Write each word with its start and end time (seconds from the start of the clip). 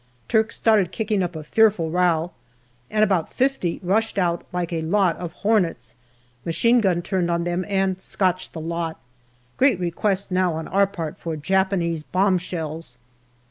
Turks 0.27 0.55
started 0.55 0.91
kicking 0.91 1.21
up 1.21 1.35
a 1.35 1.43
fearful 1.43 1.91
row, 1.91 2.31
and 2.89 3.03
about 3.03 3.31
fifty 3.31 3.79
rushed 3.83 4.17
out 4.17 4.43
like 4.51 4.73
a 4.73 4.81
lot 4.81 5.15
of 5.17 5.31
hornets. 5.45 5.93
Machine 6.43 6.81
gun 6.81 7.03
turned 7.03 7.29
on 7.29 7.43
them 7.43 7.63
and 7.67 8.01
scotched 8.01 8.53
the 8.53 8.59
lot. 8.61 8.99
Great 9.57 9.79
request 9.79 10.31
now 10.31 10.53
on 10.55 10.67
our 10.67 10.87
part 10.87 11.19
for 11.19 11.35
Japanese 11.37 12.01
bomb 12.03 12.39
shells. 12.39 12.97